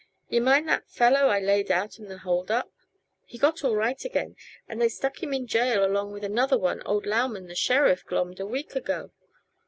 "Yuh 0.29 0.41
mind 0.41 0.67
the 0.67 0.81
fellow 0.87 1.27
I 1.27 1.39
laid 1.39 1.69
out 1.69 1.99
in 1.99 2.05
the 2.07 2.17
hold 2.17 2.49
up? 2.49 2.71
He 3.23 3.37
got 3.37 3.63
all 3.63 3.75
right 3.75 4.03
again, 4.03 4.35
and 4.67 4.81
they 4.81 4.89
stuck 4.89 5.21
him 5.21 5.31
in 5.31 5.45
jail 5.45 5.85
along 5.85 6.11
with 6.11 6.23
another 6.23 6.57
one 6.57 6.81
old 6.87 7.05
Lauman, 7.05 7.45
the 7.45 7.53
sheriff, 7.53 8.03
glommed 8.03 8.39
a 8.39 8.47
week 8.47 8.75
ago. 8.75 9.11